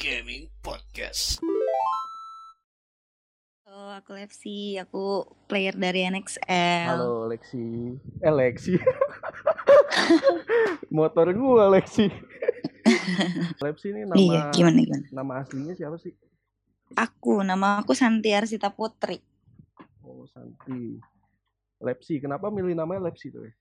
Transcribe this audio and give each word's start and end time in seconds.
Gaming 0.00 0.48
Podcast. 0.64 1.44
Oh, 3.68 3.92
aku 3.92 4.16
Lexi, 4.16 4.80
aku 4.80 5.28
player 5.44 5.76
dari 5.76 6.08
NXL. 6.08 6.88
Halo 6.96 7.28
Lexi. 7.28 7.94
Eh 8.24 8.32
Lexi. 8.32 8.80
Motor 10.96 11.36
gua 11.36 11.68
Lexi. 11.68 12.08
Lexi 13.64 13.92
ini 13.92 14.08
nama 14.08 14.16
Iya, 14.16 14.40
gimana 14.56 14.80
gimana? 14.80 15.04
nama 15.12 15.32
aslinya 15.44 15.76
siapa 15.76 16.00
sih? 16.00 16.16
Aku, 16.96 17.44
nama 17.44 17.84
aku 17.84 17.92
Santi 17.92 18.32
Arsita 18.32 18.72
Putri. 18.72 19.20
Oh, 20.02 20.24
Santi. 20.26 20.96
Lepsi, 21.80 22.18
kenapa 22.18 22.48
milih 22.48 22.72
namanya 22.72 23.12
Lepsi 23.12 23.28
tuh? 23.28 23.44
ya? 23.44 23.52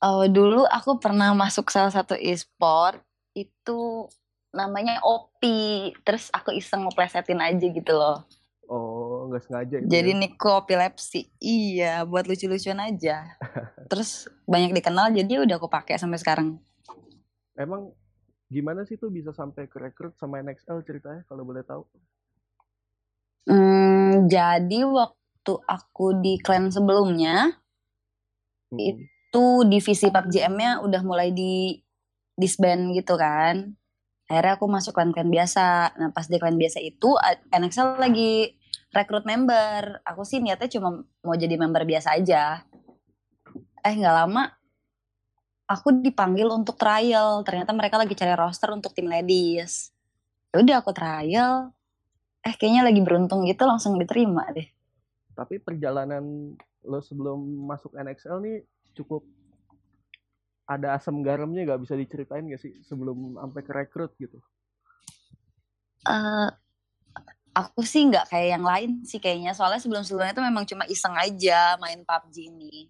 Oh, 0.00 0.24
dulu 0.24 0.64
aku 0.64 0.96
pernah 0.96 1.36
masuk 1.36 1.68
salah 1.68 1.92
satu 1.92 2.16
e-sport 2.16 3.04
itu 3.36 4.08
namanya 4.50 5.02
Opi. 5.02 5.90
Terus 6.02 6.30
aku 6.34 6.54
iseng 6.54 6.86
ngeplesetin 6.86 7.40
aja 7.40 7.66
gitu 7.66 7.92
loh. 7.94 8.26
Oh, 8.70 9.26
nggak 9.26 9.42
sengaja 9.50 9.74
itu. 9.82 9.90
Jadi 9.90 10.10
ya? 10.14 10.18
Niko 10.22 10.62
Epilepsi. 10.62 11.26
Iya, 11.42 12.06
buat 12.06 12.30
lucu-lucuan 12.30 12.78
aja. 12.78 13.34
Terus 13.90 14.30
banyak 14.46 14.70
dikenal 14.78 15.10
jadi 15.10 15.42
udah 15.42 15.58
aku 15.58 15.66
pakai 15.66 15.98
sampai 15.98 16.22
sekarang. 16.22 16.62
Emang 17.58 17.90
gimana 18.46 18.86
sih 18.86 18.94
tuh 18.94 19.10
bisa 19.10 19.34
sampai 19.34 19.66
ke 19.66 19.78
rekrut 19.82 20.14
sama 20.18 20.38
NXL 20.38 20.86
ceritanya 20.86 21.26
kalau 21.26 21.42
boleh 21.42 21.66
tahu? 21.66 21.82
Hmm, 23.50 24.30
jadi 24.30 24.86
waktu 24.86 25.52
aku 25.66 26.22
di 26.22 26.38
clan 26.38 26.70
sebelumnya 26.70 27.58
Hmm. 28.70 28.78
itu 28.78 29.46
divisi 29.66 30.06
PUBG-M-nya 30.14 30.78
udah 30.86 31.02
mulai 31.02 31.34
di 31.34 31.74
disband 32.38 32.94
gitu 32.94 33.18
kan. 33.18 33.74
Akhirnya 34.30 34.54
aku 34.54 34.70
masuk 34.70 34.94
klan-klan 34.94 35.26
biasa. 35.26 35.98
Nah 35.98 36.14
pas 36.14 36.30
di 36.30 36.38
klan 36.38 36.54
biasa 36.54 36.78
itu 36.78 37.18
a- 37.18 37.42
NXL 37.50 37.98
lagi 37.98 38.54
rekrut 38.94 39.26
member. 39.26 40.06
Aku 40.06 40.22
sih 40.22 40.38
niatnya 40.38 40.70
cuma 40.70 41.02
mau 41.26 41.34
jadi 41.34 41.58
member 41.58 41.82
biasa 41.82 42.14
aja. 42.14 42.62
Eh 43.82 43.94
nggak 43.98 44.14
lama 44.14 44.46
aku 45.66 45.98
dipanggil 45.98 46.46
untuk 46.46 46.78
trial. 46.78 47.42
Ternyata 47.42 47.74
mereka 47.74 47.98
lagi 47.98 48.14
cari 48.14 48.34
roster 48.38 48.70
untuk 48.70 48.94
tim 48.94 49.10
ladies. 49.10 49.90
Ya 50.54 50.62
Udah 50.62 50.76
aku 50.78 50.94
trial. 50.94 51.74
Eh 52.46 52.54
kayaknya 52.54 52.86
lagi 52.86 53.02
beruntung 53.02 53.42
gitu 53.50 53.66
langsung 53.66 53.98
diterima 53.98 54.46
deh. 54.54 54.70
Tapi 55.34 55.58
perjalanan 55.58 56.54
lo 56.86 57.02
sebelum 57.02 57.66
masuk 57.66 57.98
NXL 57.98 58.38
nih 58.46 58.62
cukup 58.94 59.26
ada 60.70 60.94
asam 60.94 61.18
garamnya 61.26 61.66
nggak 61.66 61.82
bisa 61.82 61.98
diceritain 61.98 62.46
gak 62.46 62.62
sih 62.62 62.78
sebelum 62.86 63.34
sampai 63.42 63.62
ke 63.66 63.72
rekrut 63.74 64.14
gitu? 64.22 64.38
eh 66.00 66.48
aku 67.52 67.84
sih 67.84 68.08
nggak 68.08 68.30
kayak 68.30 68.48
yang 68.56 68.64
lain 68.64 68.90
sih 69.04 69.18
kayaknya. 69.18 69.52
Soalnya 69.52 69.82
sebelum 69.82 70.06
sebelumnya 70.06 70.32
itu 70.32 70.44
memang 70.44 70.64
cuma 70.64 70.84
iseng 70.86 71.12
aja 71.18 71.76
main 71.82 72.00
PUBG 72.06 72.36
ini. 72.48 72.88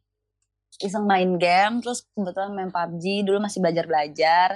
Iseng 0.81 1.05
main 1.08 1.34
game 1.41 1.83
terus 1.83 2.06
kebetulan 2.14 2.53
main 2.55 2.70
PUBG 2.70 3.27
dulu 3.27 3.42
masih 3.42 3.58
belajar 3.64 3.84
belajar. 3.89 4.48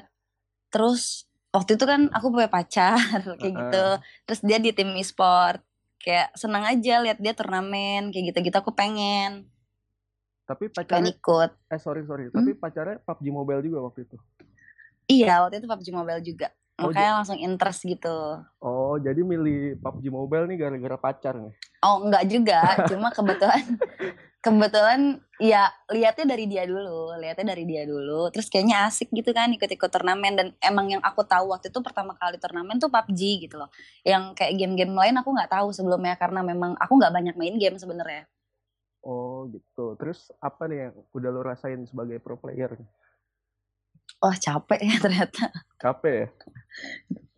Terus 0.70 1.26
waktu 1.50 1.80
itu 1.80 1.84
kan 1.88 2.10
aku 2.12 2.30
punya 2.30 2.46
pacar 2.52 3.00
kayak 3.40 3.54
gitu. 3.58 3.86
Terus 4.28 4.40
dia 4.44 4.58
di 4.60 4.70
tim 4.76 4.92
e-sport. 4.94 5.64
Kayak 5.98 6.36
senang 6.36 6.68
aja 6.68 7.00
lihat 7.00 7.18
dia 7.18 7.32
turnamen 7.32 8.12
kayak 8.12 8.36
gitu 8.36 8.38
gitu 8.52 8.56
aku 8.60 8.76
pengen 8.76 9.48
Tapi 10.44 10.68
pengen 10.68 11.08
pacarnya 11.08 11.12
ikut 11.16 11.50
eh 11.72 11.80
sorry 11.80 12.02
sorry, 12.04 12.28
Hmm? 12.28 12.36
tapi 12.36 12.50
pacarnya 12.54 12.96
PUBG 13.00 13.26
Mobile 13.32 13.60
juga 13.64 13.78
waktu 13.82 14.04
itu. 14.04 14.16
iya 15.04 15.40
waktu 15.44 15.60
itu 15.60 15.66
PUBG 15.66 15.88
Mobile 15.90 16.20
juga 16.20 16.48
Oh, 16.74 16.90
makanya 16.90 17.22
langsung 17.22 17.38
interest 17.38 17.86
gitu 17.86 18.42
Oh, 18.58 18.98
jadi 18.98 19.20
milih 19.22 19.78
PUBG 19.78 20.10
Mobile 20.10 20.48
nih 20.50 20.56
gara-gara 20.58 20.96
pacar 20.98 21.34
nih. 21.38 21.54
Oh 21.84 22.00
enggak 22.02 22.24
juga, 22.26 22.82
cuma 22.88 23.12
kebetulan 23.12 23.60
kebetulan 24.44 25.00
ya 25.36 25.68
lihatnya 25.88 26.26
dari 26.28 26.44
dia 26.44 26.64
dulu, 26.64 27.12
lihatnya 27.20 27.52
dari 27.52 27.64
dia 27.68 27.84
dulu. 27.84 28.32
Terus 28.32 28.48
kayaknya 28.48 28.88
asik 28.88 29.12
gitu 29.12 29.30
kan 29.30 29.52
ikut-ikut 29.52 29.86
turnamen 29.86 30.32
dan 30.34 30.46
emang 30.60 30.96
yang 30.96 31.02
aku 31.04 31.22
tahu 31.24 31.52
waktu 31.52 31.68
itu 31.68 31.78
pertama 31.84 32.16
kali 32.16 32.40
turnamen 32.40 32.80
tuh 32.80 32.88
PUBG 32.88 33.20
gitu 33.48 33.56
loh. 33.60 33.68
Yang 34.02 34.32
kayak 34.36 34.52
game-game 34.56 34.92
lain 34.96 35.14
aku 35.20 35.28
nggak 35.30 35.52
tahu 35.52 35.70
sebelumnya 35.76 36.16
karena 36.16 36.40
memang 36.40 36.72
aku 36.80 36.92
nggak 36.96 37.12
banyak 37.12 37.34
main 37.36 37.54
game 37.60 37.76
sebenarnya. 37.76 38.24
Oh, 39.04 39.44
gitu. 39.52 39.94
Terus 40.00 40.32
apa 40.40 40.64
nih 40.64 40.88
yang 40.88 40.94
udah 41.12 41.30
lo 41.30 41.44
rasain 41.44 41.84
sebagai 41.84 42.16
pro 42.24 42.40
player? 42.40 42.72
Wah 44.24 44.36
capek 44.40 44.80
ya 44.80 44.96
ternyata. 45.04 45.52
Capek 45.76 46.14
ya? 46.16 46.28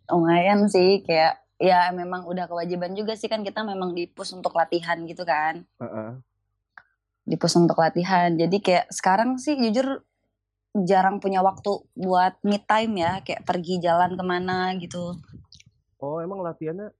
Lumayan 0.07 0.71
sih 0.71 1.03
kayak 1.03 1.43
ya 1.59 1.91
memang 1.91 2.23
udah 2.23 2.47
kewajiban 2.47 2.95
juga 2.95 3.19
sih 3.19 3.27
kan 3.27 3.43
kita 3.43 3.67
memang 3.67 3.91
dipus 3.91 4.31
untuk 4.31 4.55
latihan 4.55 5.03
gitu 5.03 5.27
kan. 5.27 5.67
Heeh. 5.83 6.23
dipus 7.27 7.59
untuk 7.59 7.75
latihan. 7.83 8.31
Jadi 8.31 8.63
kayak 8.63 8.87
sekarang 8.87 9.35
sih 9.35 9.59
jujur 9.59 9.99
jarang 10.87 11.19
punya 11.19 11.43
waktu 11.43 11.83
buat 11.99 12.39
me 12.47 12.55
time 12.63 13.03
ya, 13.03 13.19
kayak 13.19 13.43
pergi 13.43 13.83
jalan 13.83 14.15
ke 14.15 14.23
mana 14.23 14.71
gitu. 14.79 15.19
Oh, 15.99 16.23
emang 16.23 16.39
latihannya 16.39 16.95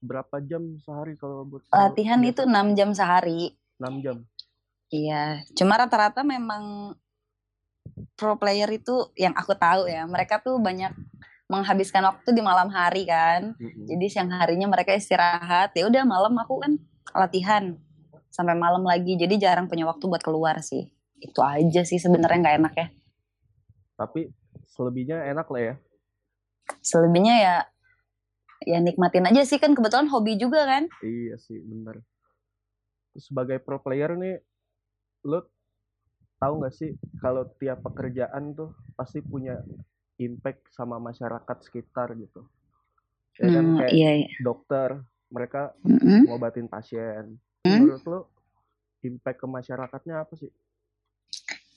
berapa 0.00 0.40
jam 0.40 0.80
sehari 0.80 1.20
kalau 1.20 1.44
buat 1.44 1.68
Latihan 1.68 2.24
biasa? 2.24 2.32
itu 2.32 2.42
6 2.48 2.66
jam 2.72 2.90
sehari. 2.96 3.52
6 3.82 4.04
jam. 4.04 4.16
Iya, 4.92 5.42
cuma 5.58 5.74
rata-rata 5.74 6.22
memang 6.22 6.94
pro 8.14 8.38
player 8.38 8.70
itu 8.70 9.10
yang 9.18 9.34
aku 9.34 9.58
tahu 9.58 9.90
ya, 9.90 10.06
mereka 10.06 10.38
tuh 10.38 10.62
banyak 10.62 10.94
menghabiskan 11.50 12.06
waktu 12.08 12.32
di 12.32 12.40
malam 12.40 12.72
hari 12.72 13.04
kan. 13.04 13.52
Mm-mm. 13.60 13.84
Jadi 13.84 14.04
siang 14.08 14.32
harinya 14.32 14.70
mereka 14.70 14.96
istirahat. 14.96 15.76
Ya 15.76 15.84
udah 15.84 16.06
malam 16.08 16.32
aku 16.40 16.64
kan 16.64 16.80
latihan 17.12 17.76
sampai 18.32 18.56
malam 18.56 18.80
lagi. 18.88 19.20
Jadi 19.20 19.36
jarang 19.36 19.68
punya 19.68 19.84
waktu 19.84 20.08
buat 20.08 20.24
keluar 20.24 20.64
sih. 20.64 20.88
Itu 21.20 21.44
aja 21.44 21.84
sih 21.84 22.00
sebenarnya 22.00 22.38
nggak 22.40 22.56
enak 22.64 22.74
ya. 22.76 22.86
Tapi 24.00 24.32
selebihnya 24.72 25.28
enak 25.28 25.48
lah 25.52 25.62
ya. 25.62 25.74
selebihnya 26.80 27.34
ya 27.42 27.56
ya 28.62 28.78
nikmatin 28.78 29.26
aja 29.26 29.42
sih 29.42 29.58
kan 29.58 29.74
kebetulan 29.74 30.06
hobi 30.08 30.38
juga 30.38 30.62
kan 30.64 30.86
Iya 31.02 31.34
sih, 31.36 31.58
bener. 31.58 32.00
Sebagai 33.16 33.60
pro 33.60 33.76
player 33.80 34.16
nih, 34.16 34.40
lo 35.28 35.46
tahu 36.40 36.64
nggak 36.64 36.74
sih 36.74 36.90
kalau 37.22 37.46
tiap 37.60 37.84
pekerjaan 37.86 38.56
tuh 38.56 38.72
pasti 38.98 39.22
punya 39.22 39.60
impact 40.18 40.72
sama 40.74 40.98
masyarakat 40.98 41.56
sekitar 41.62 42.16
gitu. 42.18 42.44
Ya 43.38 43.48
kan 43.48 43.64
Hmm, 43.64 43.78
kayak 43.80 43.92
iya 43.94 44.10
iya 44.24 44.30
dokter, 44.42 44.88
mereka 45.32 45.72
Mm-mm. 45.84 46.28
ngobatin 46.28 46.68
pasien. 46.68 47.36
Menurut 47.64 48.02
lo 48.08 48.20
impact 49.02 49.38
ke 49.40 49.46
masyarakatnya 49.48 50.22
apa 50.22 50.34
sih? 50.36 50.50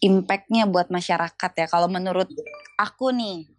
impactnya 0.03 0.69
buat 0.69 0.91
masyarakat 0.93 1.51
ya 1.55 1.65
kalau 1.65 1.89
menurut 1.89 2.29
aku 2.77 3.09
nih. 3.15 3.49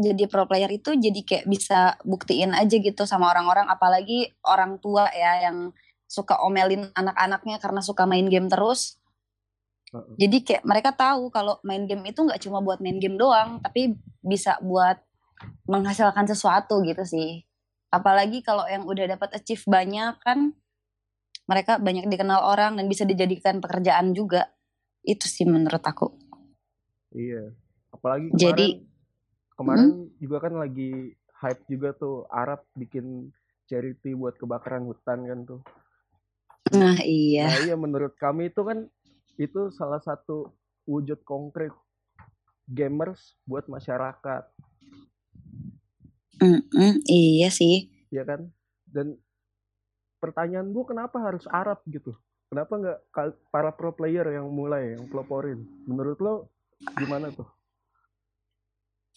Jadi 0.00 0.24
pro 0.26 0.48
player 0.48 0.72
itu 0.72 0.96
jadi 0.96 1.20
kayak 1.20 1.46
bisa 1.46 2.00
buktiin 2.02 2.56
aja 2.56 2.72
gitu 2.72 3.04
sama 3.04 3.28
orang-orang 3.28 3.68
apalagi 3.68 4.32
orang 4.48 4.80
tua 4.80 5.06
ya 5.12 5.44
yang 5.48 5.76
suka 6.10 6.40
omelin 6.42 6.90
anak-anaknya 6.96 7.62
karena 7.62 7.80
suka 7.84 8.08
main 8.08 8.26
game 8.26 8.50
terus. 8.50 8.98
Jadi 9.90 10.46
kayak 10.46 10.62
mereka 10.62 10.90
tahu 10.94 11.34
kalau 11.34 11.58
main 11.66 11.86
game 11.86 12.02
itu 12.10 12.22
nggak 12.22 12.42
cuma 12.42 12.62
buat 12.62 12.78
main 12.78 12.98
game 13.02 13.18
doang 13.18 13.58
tapi 13.58 13.94
bisa 14.22 14.58
buat 14.62 14.98
menghasilkan 15.66 16.26
sesuatu 16.26 16.82
gitu 16.82 17.02
sih. 17.06 17.46
Apalagi 17.90 18.42
kalau 18.42 18.66
yang 18.70 18.86
udah 18.86 19.06
dapat 19.18 19.34
achieve 19.38 19.62
banyak 19.66 20.18
kan 20.22 20.54
mereka 21.50 21.82
banyak 21.82 22.06
dikenal 22.06 22.42
orang 22.46 22.78
dan 22.78 22.86
bisa 22.86 23.02
dijadikan 23.02 23.58
pekerjaan 23.58 24.14
juga. 24.14 24.54
Itu 25.02 25.26
sih 25.26 25.46
menurut 25.46 25.82
aku. 25.82 26.06
Iya. 27.10 27.54
Apalagi 27.90 28.30
kemarin 28.30 28.38
Jadi- 28.38 28.89
kemarin 29.60 30.08
juga 30.16 30.36
kan 30.48 30.56
lagi 30.56 31.12
hype 31.40 31.62
juga 31.68 31.92
tuh 31.92 32.24
Arab 32.32 32.64
bikin 32.72 33.28
charity 33.68 34.16
buat 34.16 34.40
kebakaran 34.40 34.88
hutan 34.88 35.28
kan 35.28 35.40
tuh. 35.44 35.60
nah 36.70 36.96
iya 37.04 37.44
Nah 37.50 37.58
iya 37.68 37.74
menurut 37.76 38.16
kami 38.16 38.48
itu 38.48 38.64
kan 38.64 38.88
itu 39.36 39.68
salah 39.76 40.00
satu 40.00 40.48
wujud 40.88 41.20
konkret 41.28 41.72
gamers 42.70 43.36
buat 43.44 43.66
masyarakat, 43.68 44.44
Mm-mm, 46.40 47.04
iya 47.04 47.52
sih 47.52 47.92
ya 48.08 48.24
kan? 48.24 48.48
Dan 48.88 49.20
pertanyaan 50.20 50.72
gua 50.72 50.84
kenapa 50.88 51.20
harus 51.20 51.44
Arab 51.52 51.84
gitu? 51.84 52.16
Kenapa 52.48 52.72
nggak 52.80 52.98
para 53.52 53.70
pro 53.76 53.94
player 53.94 54.26
yang 54.34 54.50
mulai 54.50 54.96
yang 54.98 55.06
peloporin? 55.06 55.62
Menurut 55.86 56.18
lo 56.18 56.34
gimana 56.98 57.30
tuh? 57.30 57.59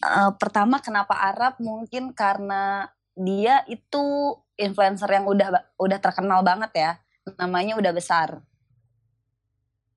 Eh, 0.01 0.31
pertama 0.42 0.81
kenapa 0.81 1.13
Arab? 1.19 1.62
Mungkin 1.62 2.18
karena 2.18 2.90
dia 3.13 3.62
itu 3.69 4.34
influencer 4.57 5.10
yang 5.10 5.30
udah 5.30 5.78
udah 5.78 6.00
terkenal 6.01 6.42
banget 6.42 6.72
ya. 6.74 6.92
Namanya 7.38 7.78
udah 7.78 7.92
besar. 7.94 8.42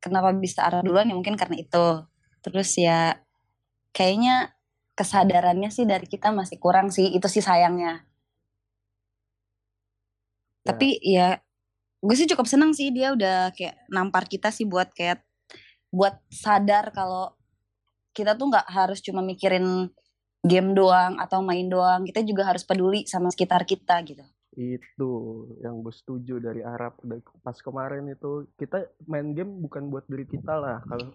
Kenapa 0.02 0.30
bisa 0.36 0.68
Arab 0.68 0.86
duluan? 0.86 1.08
Ya 1.08 1.16
mungkin 1.16 1.34
karena 1.40 1.56
itu. 1.58 1.86
Terus 2.44 2.70
ya 2.78 3.18
kayaknya 3.96 4.54
kesadarannya 4.94 5.70
sih 5.72 5.88
dari 5.88 6.06
kita 6.06 6.30
masih 6.30 6.60
kurang 6.60 6.92
sih. 6.92 7.10
Itu 7.16 7.26
sih 7.26 7.42
sayangnya. 7.42 8.04
Ya. 10.66 10.72
tapi 10.74 10.98
ya 10.98 11.38
gue 12.02 12.14
sih 12.18 12.26
cukup 12.26 12.50
seneng 12.50 12.74
sih 12.74 12.90
dia 12.90 13.14
udah 13.14 13.54
kayak 13.54 13.86
nampar 13.86 14.26
kita 14.26 14.50
sih 14.50 14.66
buat 14.66 14.90
kayak 14.90 15.22
buat 15.94 16.18
sadar 16.26 16.90
kalau 16.90 17.32
kita 18.16 18.32
tuh 18.32 18.48
nggak 18.48 18.66
harus 18.72 19.04
cuma 19.04 19.20
mikirin 19.20 19.92
game 20.40 20.72
doang 20.72 21.20
atau 21.20 21.44
main 21.44 21.68
doang 21.68 22.08
kita 22.08 22.24
juga 22.24 22.48
harus 22.48 22.64
peduli 22.64 23.04
sama 23.04 23.28
sekitar 23.28 23.68
kita 23.68 24.00
gitu. 24.08 24.24
Itu 24.56 25.12
yang 25.60 25.84
gue 25.84 25.92
setuju 25.92 26.40
dari 26.40 26.64
Arab. 26.64 26.96
Pas 27.44 27.60
kemarin 27.60 28.08
itu 28.08 28.48
kita 28.56 28.88
main 29.04 29.36
game 29.36 29.60
bukan 29.60 29.92
buat 29.92 30.08
diri 30.08 30.24
kita 30.24 30.56
lah. 30.56 30.80
Kalau 30.88 31.12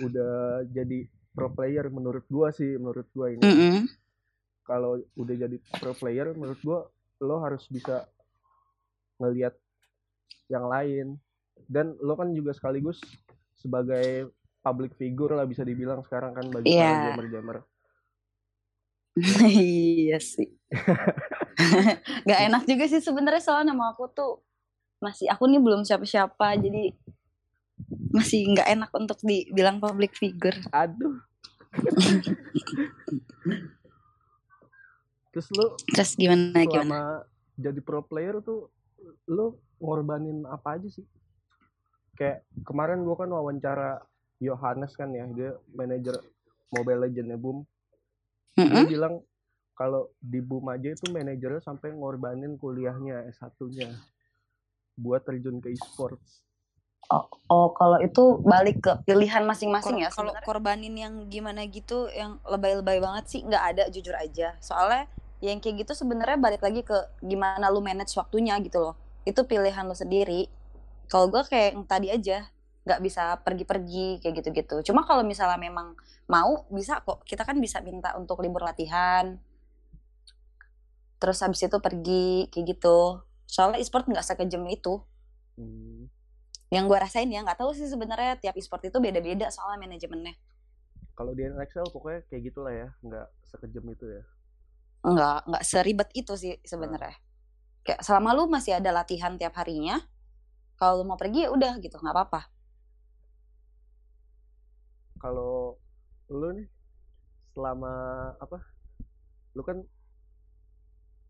udah 0.00 0.64
jadi 0.72 1.04
pro 1.36 1.52
player 1.52 1.92
menurut 1.92 2.24
gua 2.32 2.48
sih 2.48 2.80
menurut 2.80 3.04
gua 3.12 3.28
ini. 3.28 3.44
Mm-mm. 3.44 3.76
kalau 4.66 4.98
udah 5.14 5.34
jadi 5.46 5.56
pro 5.78 5.94
player 5.94 6.34
menurut 6.34 6.58
gua 6.64 6.80
lo 7.22 7.38
harus 7.44 7.68
bisa 7.68 8.08
ngelihat 9.20 9.52
yang 10.48 10.64
lain. 10.66 11.20
Dan 11.68 11.96
lo 12.00 12.16
kan 12.16 12.32
juga 12.32 12.56
sekaligus 12.56 13.00
sebagai 13.56 14.32
public 14.66 14.98
figure 14.98 15.38
lah 15.38 15.46
bisa 15.46 15.62
dibilang 15.62 16.02
sekarang 16.02 16.34
kan 16.34 16.50
bagi 16.50 16.74
para 16.74 16.74
Iya. 16.74 17.14
gamer-gamer 17.14 17.56
iya 19.48 20.20
sih. 20.20 20.52
Nggak 22.28 22.40
enak 22.52 22.62
juga 22.68 22.84
sih 22.84 23.00
sebenarnya 23.00 23.40
soalnya 23.40 23.72
nama 23.72 23.96
aku 23.96 24.12
tuh 24.12 24.44
masih 25.00 25.24
aku 25.32 25.48
nih 25.48 25.56
belum 25.56 25.88
siapa-siapa 25.88 26.52
jadi 26.60 26.92
masih 28.12 28.44
nggak 28.52 28.68
enak 28.76 28.90
untuk 28.92 29.16
dibilang 29.24 29.80
public 29.80 30.12
figure. 30.12 30.56
Aduh. 30.68 31.16
Terus 35.32 35.52
lo 35.52 35.76
terus 35.92 36.16
gimana 36.16 36.64
gimana? 36.64 36.72
selama 36.72 37.00
jadi 37.60 37.80
pro 37.84 38.00
player 38.00 38.40
tuh 38.40 38.72
lo 39.28 39.60
ngorbanin 39.76 40.48
apa 40.48 40.80
aja 40.80 40.88
sih? 40.88 41.04
Kayak 42.16 42.44
kemarin 42.64 43.04
gua 43.04 43.20
kan 43.20 43.28
wawancara 43.28 44.00
Yohanes 44.40 44.92
kan 44.94 45.10
ya 45.12 45.24
dia 45.32 45.56
manajer 45.72 46.16
Mobile 46.72 47.08
Legends 47.08 47.38
Boom 47.40 47.64
dia 48.56 48.64
Mm-mm. 48.64 48.88
bilang 48.88 49.14
kalau 49.76 50.08
di 50.18 50.40
Boom 50.40 50.72
aja 50.72 50.88
itu 50.96 51.12
manajernya 51.12 51.60
sampai 51.60 51.92
ngorbanin 51.92 52.56
kuliahnya 52.56 53.28
S1-nya 53.36 53.92
buat 54.96 55.20
terjun 55.28 55.60
ke 55.60 55.76
e-sports. 55.76 56.40
oh 57.52 57.70
kalau 57.76 58.00
itu 58.00 58.40
balik 58.40 58.80
ke 58.80 58.92
pilihan 59.04 59.44
masing-masing 59.44 60.00
ya 60.00 60.08
Kalau 60.08 60.32
korbanin 60.42 60.96
yang 60.96 61.28
gimana 61.28 61.68
gitu, 61.68 62.08
yang 62.10 62.40
lebay-lebay 62.48 62.98
banget 62.98 63.24
sih 63.28 63.40
nggak 63.44 63.64
ada 63.76 63.84
jujur 63.92 64.16
aja. 64.16 64.56
Soalnya 64.64 65.04
yang 65.44 65.60
kayak 65.60 65.84
gitu 65.84 65.92
sebenarnya 65.92 66.40
balik 66.40 66.64
lagi 66.64 66.80
ke 66.80 66.96
gimana 67.20 67.68
lu 67.68 67.84
manage 67.84 68.16
waktunya 68.16 68.56
gitu 68.64 68.80
loh 68.80 68.94
itu 69.28 69.36
pilihan 69.44 69.84
lu 69.84 69.92
sendiri 69.92 70.48
kalau 71.12 71.28
gue 71.28 71.42
kayak 71.44 71.76
yang 71.76 71.84
tadi 71.84 72.08
aja 72.08 72.48
nggak 72.86 73.02
bisa 73.02 73.42
pergi-pergi 73.42 74.22
kayak 74.22 74.34
gitu-gitu. 74.40 74.76
Cuma 74.86 75.02
kalau 75.02 75.26
misalnya 75.26 75.58
memang 75.58 75.98
mau 76.30 76.70
bisa 76.70 77.02
kok. 77.02 77.26
Kita 77.26 77.42
kan 77.42 77.58
bisa 77.58 77.82
minta 77.82 78.14
untuk 78.14 78.38
libur 78.38 78.62
latihan. 78.62 79.42
Terus 81.18 81.42
habis 81.42 81.66
itu 81.66 81.78
pergi 81.82 82.46
kayak 82.54 82.78
gitu. 82.78 83.26
Soalnya 83.50 83.82
e-sport 83.82 84.06
nggak 84.06 84.22
sekejam 84.22 84.62
itu. 84.70 85.02
Hmm, 85.58 86.06
yang 86.70 86.86
gue 86.86 86.94
rasain 86.94 87.26
ya 87.26 87.42
nggak 87.42 87.58
tahu 87.58 87.74
sih 87.74 87.90
sebenarnya 87.90 88.38
tiap 88.38 88.54
e-sport 88.54 88.86
itu 88.86 89.02
beda-beda 89.02 89.50
soalnya 89.50 89.90
manajemennya. 89.90 90.38
Kalau 91.18 91.34
di 91.34 91.42
NXL 91.42 91.90
pokoknya 91.90 92.22
kayak 92.30 92.42
gitulah 92.54 92.70
ya, 92.70 92.88
nggak 93.02 93.26
sekejam 93.50 93.84
itu 93.90 94.06
ya. 94.06 94.22
nggak 95.06 95.38
nggak 95.46 95.64
seribet 95.66 96.10
itu 96.14 96.34
sih 96.38 96.54
sebenarnya. 96.62 97.14
Kayak 97.82 98.02
selama 98.02 98.34
lu 98.34 98.50
masih 98.50 98.78
ada 98.78 98.90
latihan 98.90 99.38
tiap 99.38 99.54
harinya 99.58 100.02
kalau 100.76 101.02
lu 101.02 101.04
mau 101.08 101.18
pergi 101.18 101.46
ya 101.46 101.50
udah 101.54 101.78
gitu 101.78 101.96
nggak 101.96 102.14
apa-apa 102.14 102.55
Kalau 105.20 105.80
lu 106.28 106.48
nih 106.56 106.68
selama 107.56 107.92
apa? 108.36 108.58
Lu 109.56 109.62
kan 109.64 109.80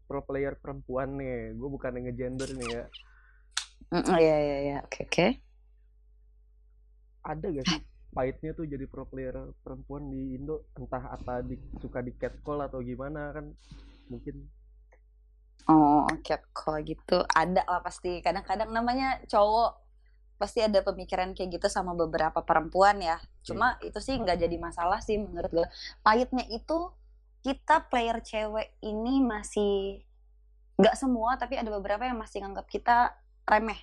pro 0.07 0.23
player 0.23 0.55
perempuan 0.59 1.19
nih, 1.19 1.55
gue 1.55 1.69
bukan 1.71 1.99
yang 1.99 2.05
ngegender 2.11 2.51
nih 2.55 2.69
ya. 2.71 2.85
Mm, 3.95 4.03
iya 4.19 4.37
iya 4.43 4.57
iya 4.67 4.77
oke 4.83 5.07
oke 5.07 5.27
Ada 7.23 7.47
gak 7.55 7.67
sih 7.71 7.83
pahitnya 8.11 8.51
tuh 8.57 8.67
jadi 8.67 8.83
pro 8.91 9.07
player 9.07 9.35
perempuan 9.63 10.11
di 10.11 10.39
Indo? 10.39 10.67
Entah 10.75 11.15
apa 11.15 11.43
di, 11.43 11.55
suka 11.79 12.03
di 12.03 12.15
catcall 12.15 12.67
atau 12.67 12.83
gimana 12.83 13.31
kan? 13.35 13.47
Mungkin 14.11 14.47
oh 15.67 16.07
kalau 16.55 16.79
gitu 16.87 17.27
ada 17.35 17.63
lah 17.67 17.83
pasti 17.83 18.23
kadang-kadang 18.23 18.71
namanya 18.71 19.19
cowok 19.27 19.86
pasti 20.37 20.61
ada 20.61 20.85
pemikiran 20.85 21.33
kayak 21.33 21.61
gitu 21.61 21.69
sama 21.73 21.97
beberapa 21.97 22.45
perempuan 22.45 23.01
ya. 23.01 23.17
Cuma 23.43 23.81
itu 23.81 23.97
sih 24.01 24.17
nggak 24.17 24.37
jadi 24.41 24.57
masalah 24.61 25.01
sih 25.01 25.17
menurut 25.17 25.51
gue 25.53 25.69
pahitnya 26.05 26.45
itu 26.53 26.93
kita 27.41 27.89
player 27.89 28.21
cewek 28.21 28.77
ini 28.85 29.23
masih 29.25 30.03
nggak 30.77 30.97
semua 30.97 31.41
tapi 31.41 31.57
ada 31.57 31.73
beberapa 31.73 32.05
yang 32.05 32.21
masih 32.21 32.45
nganggap 32.45 32.69
kita 32.69 33.17
remeh. 33.49 33.81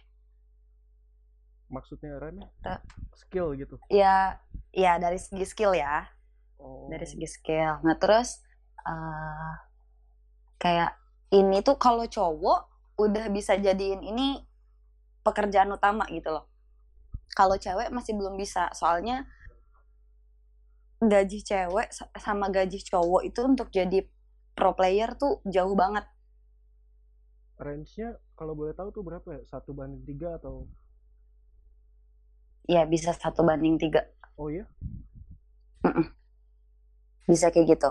Maksudnya 1.73 2.21
remeh? 2.21 2.49
Skill 3.17 3.57
gitu. 3.57 3.81
ya 3.89 4.37
ya 4.69 5.01
dari 5.01 5.17
segi 5.17 5.45
skill 5.45 5.73
ya. 5.73 6.05
Oh. 6.61 6.87
dari 6.87 7.03
segi 7.03 7.27
skill. 7.27 7.83
Nah 7.83 7.97
terus 7.99 8.39
eh 8.83 9.53
kayak 10.61 10.95
ini 11.35 11.59
tuh 11.59 11.75
kalau 11.75 12.07
cowok 12.07 12.71
udah 13.01 13.25
bisa 13.33 13.57
jadiin 13.57 13.99
ini 14.05 14.39
pekerjaan 15.23 15.71
utama 15.71 16.05
gitu 16.11 16.29
loh. 16.29 16.45
Kalau 17.33 17.57
cewek 17.57 17.89
masih 17.89 18.13
belum 18.13 18.37
bisa 18.37 18.69
soalnya 18.77 19.25
gaji 21.03 21.43
cewek 21.43 21.91
sa- 21.91 22.11
sama 22.15 22.47
gaji 22.47 22.79
cowok 22.79 23.21
itu 23.27 23.39
untuk 23.43 23.67
jadi 23.73 24.07
pro 24.53 24.71
player 24.77 25.17
tuh 25.17 25.41
jauh 25.47 25.73
banget. 25.75 26.05
Range-nya 27.59 28.19
kalau 28.37 28.53
boleh 28.53 28.75
tahu 28.75 28.91
tuh 28.91 29.03
berapa 29.03 29.27
ya? 29.39 29.41
Satu 29.49 29.71
banding 29.73 30.03
tiga 30.03 30.35
atau? 30.37 30.67
Ya 32.69 32.87
bisa 32.87 33.11
satu 33.11 33.43
banding 33.43 33.75
tiga. 33.75 34.07
Oh 34.39 34.47
ya? 34.47 34.63
bisa 37.27 37.49
kayak 37.51 37.75
gitu. 37.79 37.89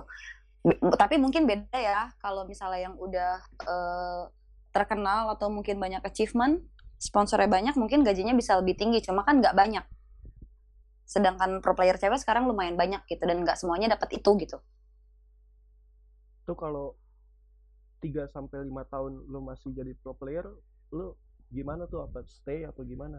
B- 0.63 0.79
tapi 0.95 1.19
mungkin 1.19 1.45
beda 1.49 1.75
ya 1.77 2.13
kalau 2.23 2.47
misalnya 2.47 2.89
yang 2.91 2.95
udah 2.97 3.41
eh, 3.67 4.23
terkenal 4.73 5.29
atau 5.37 5.53
mungkin 5.53 5.77
banyak 5.77 6.01
achievement 6.07 6.63
sponsornya 7.03 7.51
banyak 7.57 7.75
mungkin 7.81 8.07
gajinya 8.07 8.35
bisa 8.41 8.53
lebih 8.63 8.75
tinggi 8.81 8.99
cuma 9.07 9.27
kan 9.27 9.43
nggak 9.43 9.55
banyak 9.59 9.85
sedangkan 11.13 11.51
pro 11.65 11.75
player 11.79 11.97
cewek 11.99 12.19
sekarang 12.23 12.47
lumayan 12.51 12.77
banyak 12.79 13.03
gitu 13.11 13.23
dan 13.27 13.43
nggak 13.45 13.59
semuanya 13.61 13.89
dapat 13.99 14.09
itu 14.23 14.31
gitu 14.43 14.59
Tuh 16.47 16.57
kalau 16.63 16.87
3 18.03 18.27
sampai 18.35 18.59
lima 18.69 18.83
tahun 18.93 19.13
lu 19.31 19.39
masih 19.49 19.71
jadi 19.79 19.93
pro 20.03 20.13
player, 20.21 20.47
lu 20.97 21.15
gimana 21.55 21.87
tuh 21.93 22.01
apa 22.07 22.21
stay 22.27 22.61
atau 22.67 22.83
gimana? 22.83 23.19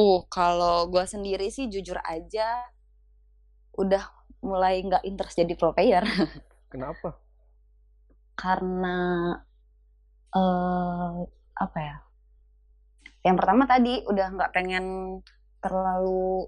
uh 0.00 0.20
kalau 0.36 0.76
gue 0.92 1.04
sendiri 1.12 1.46
sih 1.56 1.66
jujur 1.72 1.98
aja 2.14 2.48
udah 3.82 4.04
mulai 4.44 4.74
nggak 4.86 5.04
interest 5.10 5.36
jadi 5.40 5.54
pro 5.60 5.70
player 5.76 6.04
Kenapa? 6.72 7.18
karena 8.36 8.96
eh 10.34 11.16
apa 11.56 11.78
ya? 11.80 11.96
Yang 13.26 13.36
pertama 13.42 13.66
tadi 13.66 14.06
udah 14.06 14.26
nggak 14.38 14.50
pengen 14.54 15.18
terlalu 15.58 16.46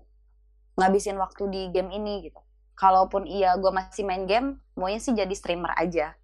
ngabisin 0.78 1.18
waktu 1.18 1.50
di 1.50 1.62
game 1.74 1.90
ini 1.90 2.30
gitu. 2.30 2.38
Kalaupun 2.78 3.26
iya 3.26 3.58
gue 3.58 3.74
masih 3.74 4.06
main 4.06 4.30
game, 4.30 4.62
maunya 4.78 5.02
sih 5.02 5.10
jadi 5.10 5.34
streamer 5.34 5.74
aja. 5.74 6.14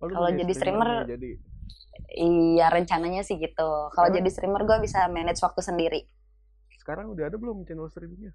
Oh, 0.00 0.08
Kalau 0.08 0.32
jadi 0.32 0.52
streamer- 0.56 1.04
jadi 1.04 1.36
Iya 2.16 2.72
rencananya 2.72 3.20
sih 3.20 3.36
gitu. 3.36 3.68
Kalau 3.92 4.08
jadi 4.08 4.28
streamer 4.32 4.64
gue 4.64 4.78
bisa 4.80 5.04
manage 5.12 5.42
waktu 5.44 5.60
sendiri. 5.60 6.00
sekarang 6.86 7.10
udah 7.10 7.26
ada 7.26 7.34
belum 7.34 7.66
channel 7.66 7.90
streamingnya? 7.90 8.30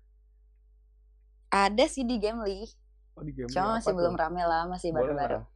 Ada 1.47 1.87
sih 1.87 2.03
di 2.03 2.19
Gamely, 2.19 2.67
Oh 3.15 3.23
di 3.23 3.31
game 3.31 3.47
cuma 3.47 3.79
masih 3.79 3.95
belum 3.95 4.19
rame 4.19 4.43
lah, 4.43 4.67
masih 4.67 4.91
baru-baru. 4.91 5.47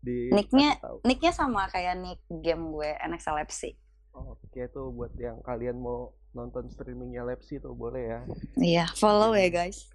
Di 0.00 0.32
Nicknya-. 0.32 0.80
Nicknya 1.04 1.32
sama 1.36 1.68
kayak 1.68 2.00
nick 2.00 2.20
game 2.28 2.72
gue 2.72 2.88
NXL 3.04 3.36
FC. 3.44 3.76
Oke 4.16 4.66
tuh 4.72 4.90
buat 4.90 5.12
yang 5.18 5.38
kalian 5.44 5.78
mau 5.78 6.16
nonton 6.36 6.68
streamingnya 6.70 7.24
Lepsi 7.24 7.58
tuh 7.58 7.72
boleh 7.72 8.04
ya. 8.04 8.20
Iya, 8.58 8.84
follow 8.94 9.32
ya 9.34 9.48
guys. 9.48 9.88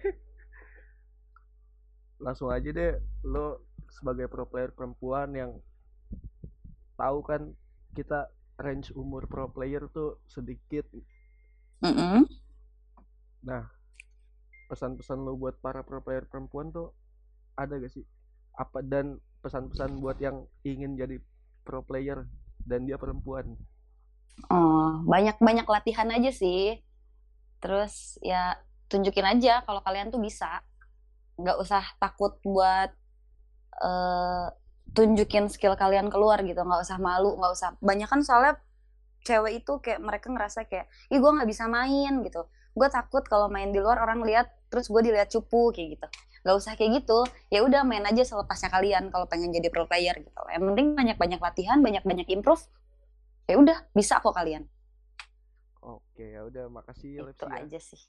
Langsung 2.24 2.52
aja 2.52 2.68
deh 2.68 3.00
lo 3.26 3.64
sebagai 3.90 4.30
pro 4.30 4.46
player 4.46 4.70
perempuan 4.70 5.34
yang 5.34 5.50
tahu 6.94 7.24
kan 7.24 7.50
kita 7.96 8.28
range 8.60 8.92
umur 8.92 9.24
pro 9.26 9.48
player 9.48 9.88
tuh 9.90 10.20
sedikit 10.28 10.84
Mm-mm. 11.80 12.28
pesan-pesan 14.70 15.24
lu 15.24 15.34
buat 15.34 15.58
para 15.58 15.82
pro 15.82 16.04
player 16.04 16.28
perempuan 16.28 16.70
tuh 16.70 16.94
ada 17.58 17.80
gak 17.80 17.90
sih 17.90 18.04
apa 18.54 18.84
dan 18.84 19.18
pesan-pesan 19.40 19.98
buat 19.98 20.20
yang 20.20 20.44
ingin 20.62 20.94
jadi 20.94 21.16
pro 21.64 21.82
player 21.82 22.28
dan 22.64 22.84
dia 22.88 22.96
perempuan 23.00 23.56
Oh, 24.48 25.04
banyak-banyak 25.04 25.66
latihan 25.68 26.08
aja 26.08 26.32
sih. 26.32 26.80
Terus 27.60 28.16
ya 28.24 28.56
tunjukin 28.88 29.26
aja 29.26 29.60
kalau 29.68 29.84
kalian 29.84 30.08
tuh 30.08 30.22
bisa. 30.22 30.64
Nggak 31.36 31.56
usah 31.60 31.84
takut 32.00 32.40
buat 32.40 32.88
eh 33.84 34.46
tunjukin 34.96 35.46
skill 35.52 35.76
kalian 35.76 36.08
keluar 36.08 36.40
gitu. 36.40 36.56
Nggak 36.64 36.82
usah 36.88 36.96
malu, 36.96 37.36
nggak 37.36 37.52
usah. 37.52 37.68
Banyak 37.84 38.08
kan 38.08 38.20
soalnya 38.24 38.54
cewek 39.28 39.60
itu 39.64 39.72
kayak 39.84 40.00
mereka 40.00 40.32
ngerasa 40.32 40.64
kayak, 40.64 40.88
ih 41.12 41.20
gue 41.20 41.30
nggak 41.30 41.48
bisa 41.50 41.68
main 41.68 42.24
gitu. 42.24 42.48
Gue 42.72 42.88
takut 42.88 43.22
kalau 43.28 43.52
main 43.52 43.68
di 43.68 43.78
luar 43.82 44.00
orang 44.00 44.24
lihat, 44.24 44.48
terus 44.72 44.88
gue 44.88 45.00
dilihat 45.04 45.28
cupu 45.28 45.70
kayak 45.76 46.00
gitu. 46.00 46.06
Nggak 46.44 46.56
usah 46.56 46.72
kayak 46.78 46.90
gitu. 47.04 47.18
Ya 47.52 47.60
udah 47.66 47.82
main 47.84 48.04
aja 48.06 48.22
selepasnya 48.24 48.70
kalian 48.72 49.12
kalau 49.12 49.26
pengen 49.28 49.50
jadi 49.52 49.68
pro 49.72 49.84
player 49.90 50.16
gitu. 50.18 50.40
Yang 50.48 50.62
penting 50.72 50.86
banyak-banyak 50.96 51.40
latihan, 51.40 51.78
banyak-banyak 51.84 52.28
improve. 52.32 52.64
Ya 53.50 53.56
udah 53.60 53.78
bisa 53.92 54.22
kok 54.24 54.32
kalian. 54.36 54.64
oke 55.84 56.24
ya 56.24 56.40
udah 56.48 56.64
makasih 56.72 57.10
Itu 57.20 57.44
ya. 57.48 57.64
aja 57.64 57.78
sih. 57.80 58.00